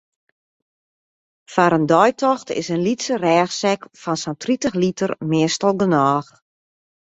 Foar 1.53 1.73
in 1.77 1.85
deitocht 1.91 2.47
is 2.61 2.67
in 2.75 2.83
lytse 2.85 3.15
rêchsek 3.23 3.81
fan 4.01 4.17
sa'n 4.21 4.37
tritich 4.43 4.75
liter 4.83 5.11
meastal 5.29 5.73
genôch. 5.81 6.29